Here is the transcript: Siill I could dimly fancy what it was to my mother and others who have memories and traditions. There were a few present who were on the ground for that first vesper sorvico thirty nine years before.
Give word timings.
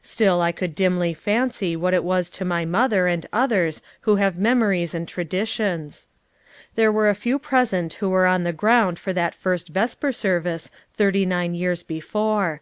Siill 0.00 0.40
I 0.40 0.52
could 0.52 0.76
dimly 0.76 1.12
fancy 1.12 1.74
what 1.74 1.92
it 1.92 2.04
was 2.04 2.30
to 2.30 2.44
my 2.44 2.64
mother 2.64 3.08
and 3.08 3.26
others 3.32 3.82
who 4.02 4.14
have 4.14 4.38
memories 4.38 4.94
and 4.94 5.08
traditions. 5.08 6.06
There 6.76 6.92
were 6.92 7.08
a 7.08 7.16
few 7.16 7.36
present 7.40 7.94
who 7.94 8.08
were 8.08 8.26
on 8.26 8.44
the 8.44 8.52
ground 8.52 9.00
for 9.00 9.12
that 9.14 9.34
first 9.34 9.70
vesper 9.70 10.12
sorvico 10.12 10.70
thirty 10.94 11.26
nine 11.26 11.56
years 11.56 11.82
before. 11.82 12.60